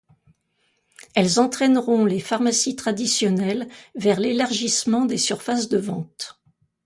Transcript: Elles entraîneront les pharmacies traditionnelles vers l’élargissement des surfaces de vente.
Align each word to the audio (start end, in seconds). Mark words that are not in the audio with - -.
Elles 1.13 1.39
entraîneront 1.39 2.05
les 2.05 2.19
pharmacies 2.19 2.75
traditionnelles 2.75 3.69
vers 3.93 4.19
l’élargissement 4.19 5.05
des 5.05 5.19
surfaces 5.19 5.69
de 5.69 5.77
vente. 5.77 6.41